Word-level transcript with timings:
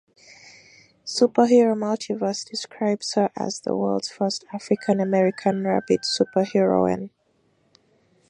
Superhero 1.05 1.77
Multiverse 1.77 2.43
describes 2.49 3.13
her 3.13 3.29
as 3.37 3.59
"the 3.59 3.77
world's 3.77 4.09
first 4.09 4.43
African-American 4.51 5.63
rabbit 5.63 5.99
superheroine". 6.01 7.11